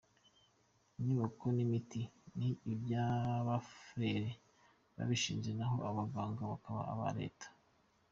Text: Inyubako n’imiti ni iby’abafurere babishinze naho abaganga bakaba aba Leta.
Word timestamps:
Inyubako 0.99 1.45
n’imiti 1.55 2.01
ni 2.37 2.49
iby’abafurere 2.73 4.29
babishinze 4.95 5.49
naho 5.57 5.77
abaganga 5.89 6.41
bakaba 6.51 6.81
aba 6.93 7.09
Leta. 7.19 7.47